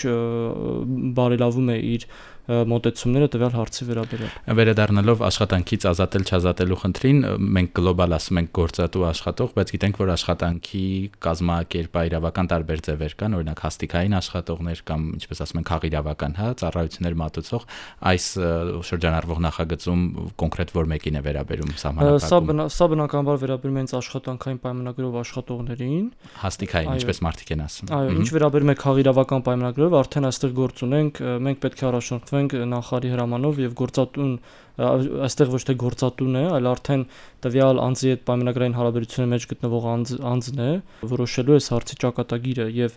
բարելավում 1.18 1.72
է 1.74 1.78
իր 1.96 2.06
մոտեցումները 2.72 3.28
տվյալ 3.36 3.54
հարցի 3.58 3.88
վերաբերյալ։ 3.92 4.32
Վերադառնալով 4.62 5.24
աշխատանքից 5.28 5.88
ազատել 5.92 6.26
չազատելու 6.32 6.80
խնդրին, 6.82 7.20
մենք 7.58 7.74
գլոբալ 7.82 8.16
ասում 8.18 8.42
ենք 8.42 8.52
գործատու 8.62 9.06
աշխատող, 9.12 9.54
բայց 9.58 9.74
գիտենք, 9.76 10.00
որ 10.02 10.12
աշխատանքի 10.16 10.86
կազմակերպայրավական 11.26 12.52
տարբեր 12.52 12.84
ձևեր 12.92 13.16
կան, 13.22 13.38
օրինակ 13.42 13.64
հաստիկային 13.66 14.18
աշխատողներ 14.22 14.84
կամ 14.92 15.02
ինչպես 15.22 15.44
ասում 15.46 15.62
ենք 15.62 15.72
խաղիրավական, 15.72 16.36
հա, 16.42 16.50
ծառայություններ 16.62 17.18
մատուցող, 17.22 17.68
այս 18.12 18.26
շրջանառվող 18.92 19.42
նախագծում 19.48 20.02
կոնկրետ 20.42 20.76
որ 20.76 20.92
մեկին 20.92 21.20
է 21.20 21.24
վերաբերում 21.32 21.72
սահմանափակում։ 21.82 22.70
Սա 22.72 22.72
սա 22.82 22.88
բնականաբար 22.92 23.40
վերաբերում 23.42 23.78
է 23.78 23.82
հենց 23.82 23.94
աշխատանքային 24.02 24.60
պայմանագրով 24.62 25.18
աշխատողներին։ 25.22 26.06
Հաստիկային, 26.42 26.90
ինչպես 26.98 27.22
մարդիկ 27.26 27.52
են 27.56 27.64
ասում։ 27.66 27.92
Այո, 27.98 28.14
ինչ 28.22 28.28
վերաբերում 28.36 28.72
է 28.72 28.76
խաղիրավական 28.82 29.46
պայմանագրով, 29.48 29.96
արդեն 30.02 30.28
այստեղ 30.32 30.52
գործ 30.58 30.84
ունենք, 30.88 31.22
մենք 31.46 31.62
պետք 31.62 31.82
է 31.82 31.86
առաջնորդվենք 31.92 32.41
ենք 32.42 32.56
նախարարի 32.72 33.12
հրամանով 33.14 33.62
եւ 33.62 33.76
գործատուն 33.82 34.34
այստեղ 34.82 35.52
ոչ 35.52 35.62
թե 35.68 35.76
գործատուն 35.82 36.38
է, 36.40 36.44
այլ 36.56 36.68
արդեն 36.72 37.04
տվյալ 37.46 37.82
անձի 37.86 38.12
հետ 38.12 38.22
պայմանագրային 38.30 38.78
հարաբերությունների 38.78 39.32
մեջ 39.32 39.48
գտնվող 39.52 39.88
անձ, 39.92 40.14
անձն 40.32 40.62
է 40.66 40.72
որոշելու 41.12 41.58
այս 41.58 41.68
հարցի 41.76 41.98
ճակատագիրը 42.02 42.68
եւ 42.78 42.96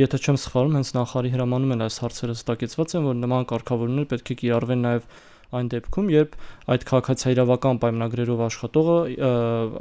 եթե 0.00 0.20
չեմ 0.20 0.40
սխալվում, 0.44 0.78
հենց 0.80 0.92
նախարարի 0.96 1.34
հրամանում 1.36 1.74
են 1.76 1.84
այս 1.86 2.00
հարցերը 2.04 2.38
ստակեցված 2.40 2.94
են, 2.96 3.10
որ 3.10 3.20
նման 3.20 3.50
կարգավորումներ 3.52 4.08
պետք 4.10 4.32
է 4.34 4.38
կիրառվեն 4.40 4.86
նաեւ 4.90 5.10
այն 5.50 5.68
դեպքում, 5.70 6.10
երբ 6.14 6.34
այդ 6.70 6.84
քաղաքացիական 6.90 7.78
պայմանագրերով 7.82 8.42
աշխատողը 8.46 8.98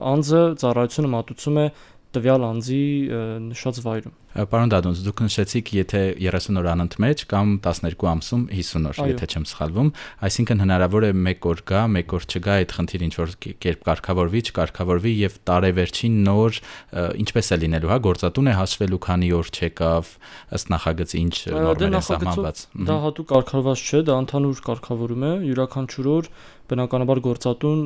անձը 0.10 0.42
ծառայությունը 0.64 1.12
մատուցում 1.14 1.60
է 1.62 1.66
տվյալ 2.16 2.46
անձի 2.50 2.82
նշած 3.50 3.80
վայրում։ 3.86 4.16
Պարոն 4.30 4.70
Դադոնց, 4.70 5.00
դուք 5.06 5.22
նշեցիք, 5.26 5.70
եթե 5.74 6.02
30 6.22 6.58
օր 6.62 6.68
անընդմեջ 6.70 7.22
կամ 7.32 7.54
12 7.66 8.04
ամսում 8.12 8.44
50 8.54 8.90
օր, 8.90 9.00
եթե 9.10 9.28
չեմ 9.30 9.46
սխալվում, 9.50 9.90
այսինքն 10.30 10.62
հնարավոր 10.64 11.08
է 11.08 11.12
1 11.18 11.48
օր 11.50 11.64
գա, 11.70 11.82
1 11.98 12.14
օր 12.18 12.28
չգա 12.30 12.58
այդ 12.60 12.76
խնդիրը 12.78 13.08
ինչ 13.10 13.16
որ 13.20 13.34
կերպ 13.66 13.82
կարգավորվի, 13.90 14.44
չկարգավորվի 14.50 15.14
եւ 15.20 15.40
տարեվերջին 15.50 16.20
նոր 16.30 16.62
ինչպես 17.26 17.50
է 17.50 17.60
լինելու, 17.66 17.90
հա, 17.90 18.00
գործատուն 18.06 18.50
է 18.50 18.54
հաշվելու, 18.60 19.02
քանի 19.10 19.32
օր 19.40 19.52
չեկավ, 19.60 20.14
ըստ 20.60 20.72
նախագծի 20.78 21.20
ինչ 21.26 21.36
նորմեր 21.58 21.90
են 21.90 22.08
սահմանված։ 22.10 22.64
Դա 22.90 23.02
հատուկ 23.10 23.30
կարգավորված 23.34 23.84
չէ, 23.90 24.06
դա 24.10 24.22
ընդհանուր 24.30 24.64
կարգավորում 24.70 25.26
է, 25.30 25.34
յուրաքանչյուր 25.50 26.10
օր 26.20 26.32
բնականաբար 26.70 27.22
գործատուն 27.26 27.82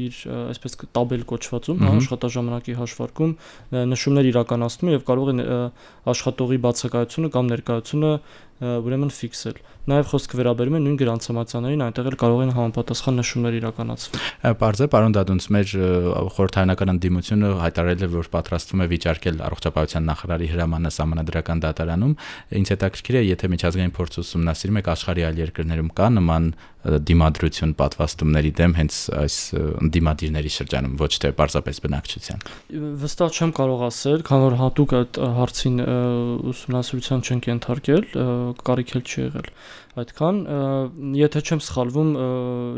իր 0.00 0.20
այսպես 0.50 0.76
տաբել 0.96 1.24
կոչվածում, 1.30 1.80
հա, 1.80 1.92
աշխատաժամանակի 2.00 2.76
հաշվարկում 2.80 3.34
նշումներ 3.94 4.30
իրականացնում 4.30 4.92
եւ 4.96 5.04
կարող 5.10 5.30
է 5.30 5.48
աշխատողի 6.14 6.60
բացակայությունը 6.66 7.32
կամ 7.36 7.50
ներկայությունը 7.54 8.12
ուրեմն 8.60 9.12
ֆիքսել։ 9.16 9.60
Նաև 9.90 10.08
խոսքը 10.10 10.38
վերաբերում 10.40 10.76
է 10.76 10.80
նույն 10.84 10.96
գրանցամատյաններին, 11.00 11.82
այնտեղ 11.86 12.08
էլ 12.10 12.16
կարող 12.20 12.40
են 12.44 12.50
համապատասխան 12.54 13.16
նշումներ 13.20 13.56
իրականացվել։ 13.60 14.24
Պարզ 14.60 14.82
է, 14.84 14.88
պարոն 14.92 15.14
Դադունց, 15.16 15.46
մեր 15.56 15.72
խորհրդարանական 16.36 16.92
ընդդիմությունը 16.94 17.52
հայտարարել 17.64 18.04
է, 18.04 18.10
որ 18.20 18.28
պատրաստվում 18.36 18.84
է 18.84 18.88
վիճարկել 18.92 19.40
առողջապահության 19.48 20.08
նախարարի 20.10 20.50
հրամանը 20.52 20.92
համանդրական 21.00 21.62
դատարանում։ 21.64 22.14
Ինչ 22.60 22.66
հետաքրքիր 22.70 23.16
է, 23.20 23.22
եթե 23.30 23.50
միջազգային 23.56 23.94
փորձ 23.96 24.20
ուսումնասիրում 24.20 24.80
եք 24.80 24.90
աշխարհի 24.94 25.24
այլ 25.30 25.40
երկրներում 25.40 25.90
կա 25.96 26.10
նման 26.20 26.52
դիմադրություն 26.80 27.72
պատվաստումների 27.76 28.50
դեմ 28.56 28.74
հենց 28.78 28.98
այս 29.20 29.34
դիմադիրների 29.96 30.52
շրջանում, 30.54 30.94
ոչ 31.00 31.10
թե 31.20 31.30
պարզապես 31.36 31.80
բնակչության։ 31.84 32.46
Վստահ 33.02 33.36
չեմ 33.36 33.52
կարող 33.58 33.84
ասել, 33.90 34.24
քանի 34.30 34.46
որ 34.46 34.56
հատուկ 34.60 34.94
այդ 35.00 35.20
հարցին 35.36 35.76
ուսումնասիրության 36.54 37.24
չենք 37.28 37.50
ենթարկել, 37.50 38.06
կարիք 38.66 38.92
էլ 38.96 39.02
չի 39.04 39.20
եղել 39.20 39.48
այդքան 40.00 40.38
եթե 41.18 41.42
չեմ 41.46 41.60
սխալվում 41.66 42.10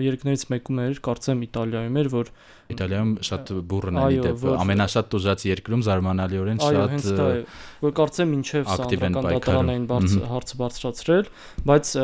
երկներից 0.06 0.44
մեկում 0.52 0.80
էր 0.82 1.00
կարծեմ 1.06 1.44
Իտալիայում 1.46 1.98
էր 2.02 2.10
որ 2.12 2.30
Իտալիայում 2.72 3.12
շատ 3.28 3.52
բուրըն 3.72 4.00
է 4.02 4.06
դեպ 4.26 4.44
ամենաշատ 4.52 5.10
տուժած 5.12 5.44
երկրում 5.50 5.84
զարմանալիորեն 5.88 6.62
շատ 6.62 6.78
այո 6.78 6.88
հենց 6.92 7.08
դա 7.18 7.28
է 7.32 7.42
որ 7.84 7.94
կարծեմ 8.00 8.34
ինչև 8.38 8.72
սանրական 8.72 9.28
դատարանային 9.28 9.86
հարցը 10.32 10.60
բարձրացրել 10.62 11.30
բայց 11.72 11.94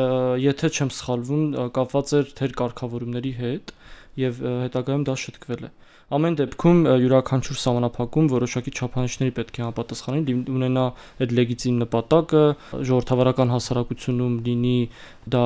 եթե 0.45 0.71
չեմ 0.77 0.93
սխալվում 0.99 1.45
կապված 1.79 2.15
էր 2.19 2.33
թեր 2.39 2.57
կարգավորումների 2.63 3.33
հետ 3.39 3.75
եւ 4.19 4.43
հետագայում 4.67 5.07
դա 5.09 5.15
շտկվել 5.25 5.69
է 5.69 5.71
ամեն 6.09 6.37
դեպքում 6.39 6.79
յուրաքանչյուր 7.03 7.59
սահմանափակում 7.63 8.29
որոշակի 8.33 8.71
չափանիշների 8.79 9.33
պետք 9.39 9.59
է 9.59 9.63
համապատասխանի 9.65 10.35
ունենա 10.55 10.85
այդ 11.25 11.35
լեգիտիմ 11.39 11.83
նպատակը 11.83 12.43
ժողովրդավարական 12.89 13.53
հասարակությունում 13.53 14.39
լինի 14.49 14.77
դա 15.35 15.43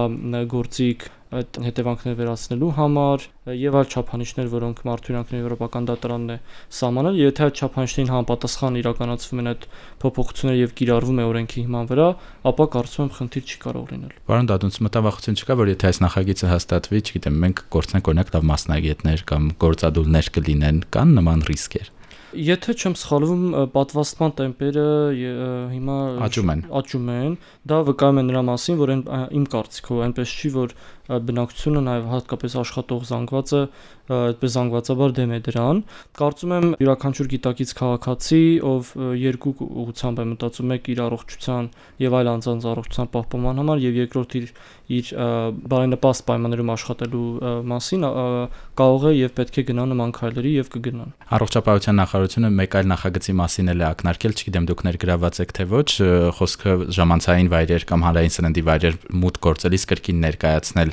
գործիք 0.54 1.10
այդ 1.34 1.58
հետևանքները 1.66 2.18
վերացնելու 2.20 2.70
համար 2.78 3.24
եւ 3.58 3.78
այլ 3.80 3.88
չափանիշներ, 3.94 4.50
որոնք 4.54 4.82
Մարտիրյանքների 4.88 5.42
Եվրոպական 5.44 5.88
դատարանն 5.90 6.34
է 6.34 6.38
սահմանել, 6.78 7.18
եթե 7.24 7.46
այդ 7.48 7.62
չափանիշներին 7.64 8.12
համապատասխան 8.14 8.78
իրականացվում 8.84 9.42
են 9.44 9.50
այդ 9.54 9.66
փոփոխությունները 10.04 10.62
եւ 10.64 10.76
կիրառվում 10.80 11.24
է 11.24 11.28
օրենքի 11.34 11.64
հիման 11.64 11.90
վրա, 11.94 12.08
ապա 12.54 12.68
կարծում 12.78 13.04
եմ 13.04 13.12
խնդիր 13.18 13.44
չի 13.44 13.58
կարող 13.64 13.92
լինել։ 13.94 14.14
Պարոն 14.30 14.50
Դադունց, 14.54 14.80
մտավախություն 14.88 15.40
չկա, 15.42 15.58
որ 15.64 15.74
եթե 15.74 15.90
այս 15.90 16.00
նախագիծը 16.04 16.54
հաստատվի, 16.54 17.04
չգիտեմ, 17.04 17.42
մենք 17.44 17.66
գործնենք 17.74 18.14
օրինակ 18.14 18.34
լավ 18.38 18.48
մասնագետներ 18.54 19.28
կամ 19.34 19.52
գործադուլներ 19.64 20.32
կլինեն, 20.38 20.80
կան 20.94 21.18
նման 21.20 21.46
ռիսկեր։ 21.50 21.94
Եթե 22.34 22.74
չեմ 22.74 22.94
սխալվում, 22.98 23.42
պատվաստման 23.76 24.32
տեմպերը 24.40 24.86
հիմա 25.70 25.98
աճում 26.26 26.52
են։ 26.54 26.64
Աճում 26.80 27.12
են։ 27.14 27.36
Դա 27.70 27.78
վկայում 27.90 28.22
է 28.22 28.24
նրա 28.30 28.42
մասին, 28.48 28.80
որ 28.80 28.94
իմ 29.38 29.46
կարծիքով 29.54 30.02
այնպես 30.08 30.34
չի, 30.34 30.52
որ 30.58 30.74
բնակչությունը 31.04 31.82
նաև 31.84 32.06
հատկապես 32.14 32.54
աշխատող 32.64 33.02
զանգվածը 33.10 33.62
այդպես 34.14 34.54
զանգվածաբար 34.54 35.14
դեմ 35.18 35.34
է 35.34 35.40
դրան։ 35.48 35.82
Կարծում 36.20 36.54
եմ 36.58 36.68
յուրաքանչյուր 36.84 37.30
գիտակից 37.34 37.74
քաղաքացի, 37.80 38.42
ով 38.68 38.92
երկու 39.20 39.54
ուղղությամբ 39.64 40.22
է 40.24 40.26
մտածում, 40.32 40.70
մեկ 40.74 40.90
իր 40.94 41.02
առողջության 41.04 41.70
եւ 42.04 42.18
այլ 42.20 42.32
անձանց 42.34 42.68
առողջության 42.74 43.12
պահպանման 43.14 43.62
համար 43.64 43.84
եւ 43.84 44.00
երկրորդ 44.04 44.36
իր 44.40 44.48
իր 44.94 45.10
բարենպաստ 45.72 46.24
պայմաններում 46.28 46.72
աշխատելու 46.74 47.28
մասին 47.72 48.04
կարող 48.80 49.06
է 49.08 49.14
եւ 49.16 49.32
պետք 49.40 49.60
է 49.60 49.64
գնա 49.70 49.86
նման 49.94 50.12
քայլերի 50.18 50.52
եւ 50.60 50.72
կգնան։ 50.74 51.14
Առողջապահության 51.38 51.98
նախարարությունը 52.04 52.52
մեկ 52.60 52.76
այլ 52.80 52.90
նախագծի 52.92 53.36
մասին 53.40 53.72
էլ 53.74 53.84
է 53.84 53.88
ակնարկել, 53.88 54.36
չգիտեմ 54.44 54.68
դուք 54.70 54.84
ներգրաված 54.90 55.40
եք 55.44 55.56
թե 55.56 55.66
ոչ, 55.72 55.90
խոսքը 56.44 56.76
ժամանցային 57.00 57.52
վայրեր 57.54 57.88
կամ 57.94 58.06
հանրային 58.08 58.36
սննդի 58.36 58.64
վայրեր 58.68 59.00
մուտք 59.24 59.48
գործելիս 59.48 59.88
կրկին 59.94 60.24
ներկայացնել 60.28 60.93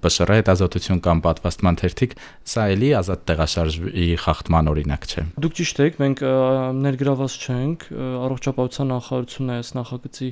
ՊՇՌ 0.00 0.32
հետազոտություն 0.40 1.00
կամ 1.04 1.20
պատվաստման 1.24 1.78
թերթիկ, 1.80 2.14
սա 2.50 2.64
էլի 2.74 2.90
ազատ 3.00 3.24
տեղաշարժի 3.30 4.06
խախտման 4.24 4.70
օրինակ 4.70 5.06
չէ։ 5.10 5.24
Դուք 5.44 5.56
ճիշտ 5.60 5.80
եք, 5.84 5.98
մենք 6.00 6.22
ներգրաված 6.80 7.36
չենք 7.40 7.86
առողջապահության 8.30 8.90
նախարարությունն 8.90 9.50
է 9.50 9.58
այս 9.60 9.70
նախագծի 9.80 10.28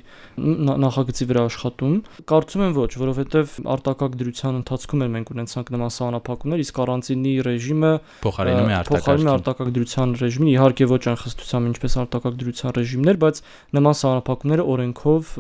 նախագծի 0.89 1.29
վրա 1.29 1.43
աշխատում։ 1.49 1.95
Կարծում 2.33 2.65
եմ 2.69 2.75
ոչ, 2.79 2.91
որովհետև 3.03 3.55
արտակարգ 3.79 4.19
դրության 4.23 4.59
ընթացքում 4.59 5.05
էլ 5.05 5.13
մենք 5.19 5.33
ունեցանք 5.35 5.73
նման 5.75 5.93
սահմանափակումներ, 5.99 6.63
իսկ 6.65 6.81
առանձինի 6.85 7.35
ռեժիմը 7.49 7.93
փոխարինում 8.25 8.69
է 8.69 8.77
արտակարգ 8.79 9.31
արտակարգ 9.35 9.73
դրության 9.79 10.15
ռեժիմին, 10.23 10.51
իհարկե 10.55 10.89
ոչ 10.89 11.03
անխստությամբ 11.13 11.69
ինչպես 11.69 11.97
արտակարգ 12.03 12.39
դրության 12.43 12.75
ռեժիմներ, 12.79 13.19
բայց 13.25 13.43
նման 13.79 13.99
սահմանափակումները 13.99 14.67
օրենքով 14.73 15.33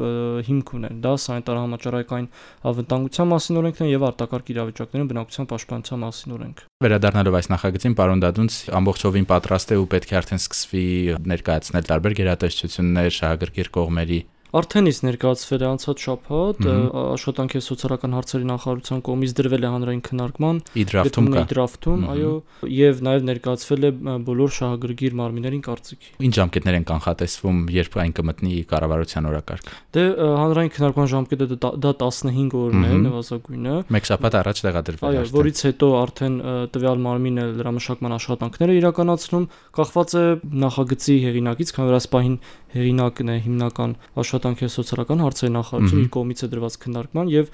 հիմք 0.48 0.72
ունեն։ 0.78 1.00
Դա 1.04 1.12
սանիտար 1.24 1.58
համաճարակային 1.58 2.28
անվտանգության 2.68 3.30
մասին 3.32 3.60
օրենքն 3.62 3.88
է 3.88 3.90
եւ 3.92 4.06
արտակարգ 4.18 4.48
իրավիճակներում 4.50 5.10
բնակության 5.12 5.46
պաշտպանության 5.52 6.00
մասին 6.02 6.34
օրենք։ 6.34 6.62
Վերադառնալով 6.82 7.36
այս 7.38 7.48
նախագծին, 7.54 7.94
պարոն 7.98 8.22
Դադունց 8.24 8.56
ամբողջովին 8.78 9.28
պատրաստ 9.30 9.74
է 9.74 9.78
ու 9.78 9.86
պետք 9.94 10.10
է 10.10 10.18
արդեն 10.18 10.42
սկսվի 10.42 10.86
ներկայացնել 11.32 11.88
տարբեր 11.88 12.16
գերատեսչություններ, 12.18 13.10
շահագրգիռ 13.18 13.70
կողմերի 13.78 14.20
Արդեն 14.48 14.86
իսկ 14.88 15.02
ներկայացվել 15.04 15.60
է 15.60 15.66
անցած 15.68 16.02
շաբաթ 16.06 16.66
աշխատանքի 16.98 17.60
սոցիալական 17.66 18.14
հարցերի 18.16 18.46
նախարարության 18.48 19.00
կողմից 19.04 19.32
դրվել 19.36 19.66
է 19.68 19.72
հանրային 19.74 20.00
քննարկման 20.08 20.60
իդրաֆտում 20.82 21.26
կա 21.34 21.42
իդրաֆտում, 21.44 22.06
այո, 22.14 22.30
եւ 22.72 23.02
նաեւ 23.08 23.26
ներկայացվել 23.28 23.84
է 23.84 23.90
բոլոր 24.24 24.54
շահագրգիռ 24.58 25.18
մարմիններին 25.20 25.62
կարծիքի։ 25.68 26.08
Ինչ 26.28 26.32
ժամկետներ 26.38 26.78
են 26.78 26.86
կանխատեսվում, 26.88 27.60
երբ 27.76 27.98
այն 28.08 28.14
կմտնի 28.16 28.54
կառավարության 28.72 29.28
օրակարգ։ 29.28 29.68
Դե 29.98 30.04
հանրային 30.16 30.72
քննարկման 30.78 31.12
ժամկետը 31.12 31.46
դա 31.68 31.92
15 32.08 32.56
օրն 32.62 32.88
է 32.88 32.92
նվազագույնը։ 33.04 33.76
Մեկ 33.98 34.08
շաբաթ 34.08 34.38
առաջ 34.38 34.62
տեղադրվել 34.64 35.04
է։ 35.04 35.18
Այո, 35.18 35.28
որից 35.36 35.62
հետո 35.68 35.88
արդեն 35.98 36.36
տվյալ 36.72 37.02
մարմինը 37.04 37.44
լրամշակման 37.58 38.16
աշխատանքները 38.16 38.78
իրականացնում, 38.78 39.46
կախված 39.78 40.16
է 40.18 40.24
նախագծի 40.64 41.16
հեղինակից, 41.28 41.72
քանի 41.78 41.88
որ 41.88 41.98
ասպահին 41.98 42.36
հեղինակն 42.68 43.32
է 43.32 43.36
հիմնական 43.48 43.94
աշխատանքի 44.38 44.68
սոցիալական 44.70 45.22
հարցերի 45.24 45.50
նախարարությունը 45.54 46.02
իր 46.04 46.10
կողմից 46.14 46.42
է 46.46 46.48
դրված 46.52 46.74
քննարկման 46.84 47.30
եւ 47.32 47.50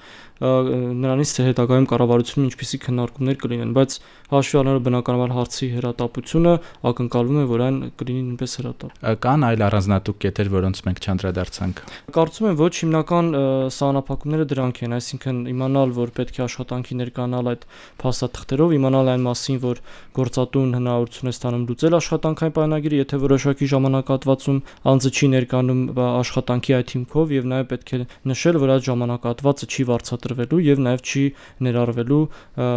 նրանից 1.05 1.29
թե 1.35 1.45
հետագայում 1.49 1.87
կառավարությունում 1.89 2.47
ինչպիսի 2.49 2.79
քննարկումներ 2.85 3.37
կլինեն, 3.41 3.71
բայց 3.75 3.95
հաշվի 4.25 4.57
առնելով 4.59 4.81
բնականաբար 4.85 5.33
հարցի 5.35 5.67
հերատապությունը, 5.75 6.53
ակնկալվում 6.89 7.39
է, 7.39 7.45
որ 7.45 7.63
այն 7.65 7.77
կլինի 7.99 8.21
նույնպես 8.25 8.55
հերատապ։ 8.59 9.03
Կան 9.25 9.45
այլ 9.45 9.63
առանձնատուկ 9.65 10.17
կետեր, 10.25 10.49
որոնց 10.55 10.81
մենք 10.85 11.01
չանդրադարձանք։ 11.05 11.81
Կարծում 12.15 12.47
եմ 12.49 12.57
ոչ 12.59 12.73
հիմնական 12.75 13.29
սահմանափակումները 13.75 14.47
դրանք 14.49 14.81
են, 14.85 14.95
այսինքն 14.95 15.39
իմանալ, 15.55 15.93
որ 15.95 16.13
պետք 16.15 16.35
է 16.35 16.43
աշխատանքի 16.45 16.97
ներկանալ 17.05 17.51
այդ 17.53 17.65
փաստաթղթերով, 18.01 18.75
իմանալ 18.75 19.11
այն 19.15 19.25
մասին, 19.29 19.59
որ 19.65 19.81
գործատուն 20.15 20.75
հնարավորություն 20.75 21.29
է 21.29 21.35
ստանում 21.35 21.65
լուծել 21.69 21.97
աշխատանքային 22.01 22.55
պայմանագիրը, 22.55 22.99
եթե 23.05 23.21
որոշակի 23.25 23.69
ժամանակահատվածում 23.75 24.59
անձը 24.95 25.11
չի 25.15 25.27
ներկանում 25.35 25.81
աշխատանքի 26.05 26.74
այդ 26.79 26.93
հիմքով 26.95 27.33
եւ 27.35 27.49
նաեւ 27.51 27.65
պետք 27.71 27.93
է 27.95 27.99
նշել, 28.31 28.59
որ 28.65 28.73
այդ 28.75 28.85
ժամանակահատվածը 28.89 29.69
չի 29.71 29.87
վարձատրվելու 29.91 30.61
եւ 30.65 30.83
նաեւ 30.85 31.03
չի 31.05 31.25
ներառվելու 31.65 32.21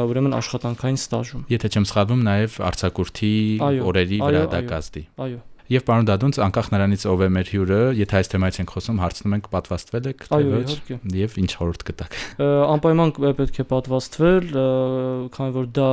ուրեմն 0.08 0.38
աշխատանքային 0.38 0.98
ստաժում։ 1.02 1.46
Եթե 1.52 1.72
չեմ 1.74 1.86
սխալվում, 1.92 2.24
նաեւ 2.28 2.58
արցակուրտի 2.68 3.34
օրերի 3.88 4.18
վրա 4.24 4.42
դա 4.54 4.64
կազդի։ 4.72 5.04
Այո։ 5.28 5.40
Եվ 5.68 5.82
պարոն 5.84 6.06
Դադունց, 6.08 6.38
անկախ 6.40 6.68
նրանից 6.72 7.02
ով 7.12 7.22
է 7.26 7.28
մեր 7.34 7.48
հյուրը, 7.52 7.80
եթե 7.98 8.16
այս 8.18 8.30
թեմայից 8.32 8.58
ենք 8.62 8.70
խոսում, 8.72 9.00
հարցնում 9.04 9.34
ենք 9.36 9.48
պատվաստվել 9.52 10.06
եք 10.08 10.22
թե 10.30 10.38
ոչ, 10.48 10.70
եւ 11.18 11.34
ինչ 11.44 11.50
խորհուրդ 11.58 11.84
կտաք։ 11.90 12.16
Անպայման 12.48 13.12
պետք 13.20 13.60
է 13.60 13.66
պատվաստվել, 13.74 14.48
քանի 15.36 15.54
որ 15.58 15.68
դա 15.76 15.90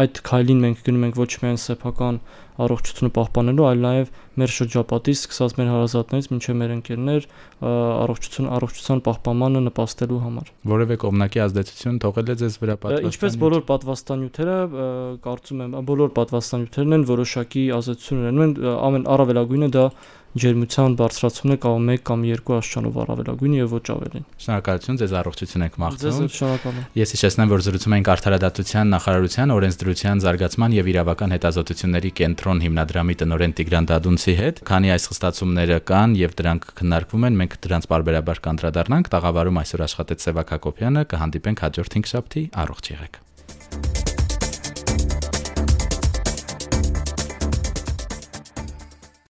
այդ 0.00 0.20
քայլին 0.26 0.60
մենք 0.64 0.82
գնում 0.86 1.06
ենք 1.06 1.18
ոչ 1.20 1.32
միայն 1.42 1.58
սեփական 1.62 2.18
առողջությունը 2.56 3.10
պահպանելու, 3.16 3.64
այլ 3.68 3.80
նաև 3.84 4.12
մեր 4.40 4.52
շրջապատից, 4.56 5.18
սկսած 5.26 5.54
մեր 5.58 5.68
հարազատներից 5.72 6.28
մինչև 6.32 6.56
մեր 6.60 6.72
ընկերներ 6.76 7.26
առողջություն 7.66 8.48
առողջության 8.56 9.02
պահպանմանը 9.06 9.62
նպաստելու 9.66 10.20
համար։ 10.24 10.50
Որևէ 10.72 10.98
կողմնակի 11.04 11.42
ազդեցություն 11.46 12.00
թողել 12.06 12.32
է 12.32 12.36
ձեզ 12.40 12.58
վրա 12.64 12.76
պատվաստանյութ։ 12.80 13.12
Ինչպես 13.12 13.38
բոլոր 13.44 13.64
պատվաստանյութերը, 13.70 14.58
կարծում 15.26 15.64
եմ, 15.66 15.76
բոլոր 15.92 16.14
պատվաստանյութերն 16.16 16.96
են 16.96 17.06
որոշակի 17.12 17.64
ազդեցություն 17.76 18.22
ունենում, 18.24 18.56
ամեն 18.86 19.10
առավելագույնը 19.16 19.70
դա 19.76 19.84
ջերմության 20.36 20.94
բարձրացումն 21.00 21.54
է 21.54 21.56
կամ 21.62 21.86
1 21.96 22.02
կամ 22.06 22.24
2 22.28 22.56
աստիճանով 22.56 22.96
առավելագույն 23.02 23.54
եւ 23.56 23.70
ոչ 23.76 23.86
ավելին։ 23.94 24.24
Շնորհակալություն, 24.44 24.98
ձեզ 25.00 25.14
առողջություն 25.20 25.64
եք 25.66 25.78
մաղթում։ 25.80 26.16
Ձեզ 26.16 26.36
շնորհակալ 26.36 26.76
եմ։ 26.76 26.84
Ես 27.00 27.14
հիշեցնեմ, 27.16 27.52
որ 27.56 27.64
զրուցում 27.66 27.96
ենք 27.96 28.10
Արդարադատության 28.16 28.92
նախարարության 28.96 29.54
օրենսդրության 29.56 30.22
զարգացման 30.26 30.76
եւ 30.76 30.90
իրավական 30.92 31.34
հետազոտությունների 31.36 32.10
կենտրոն 32.20 32.62
հիմնադրամի 32.66 33.16
տնօրեն 33.22 33.56
Տիգրան 33.56 33.88
Դադունցի 33.96 34.34
հետ։ 34.40 34.62
Քանի 34.66 34.92
այս 34.96 35.08
խստացումները 35.12 35.78
կան 35.88 36.16
եւ 36.20 36.36
դրանք 36.36 36.68
քննարկվում 36.80 37.26
են, 37.26 37.38
մենք 37.40 37.56
դրանց 37.66 37.88
բարբերաբար 37.96 38.42
կանդրադառնանք։ 38.46 39.12
Տաղավարում 39.16 39.62
այսօր 39.64 39.86
աշխատեց 39.86 40.26
Սևակ 40.26 40.52
Հակոբյանը, 40.56 41.06
կհանդիպենք 41.16 41.64
հաջորդ 41.66 41.96
5 42.00 42.12
շաբթի։ 42.16 42.44
Առողջ 42.66 42.92
եղեք։ 42.96 44.05